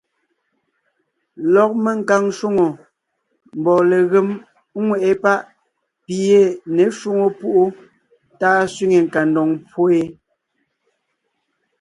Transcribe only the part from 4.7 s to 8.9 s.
ŋweʼe páʼ pi ye ně shwóŋo púʼu tá ɔ̀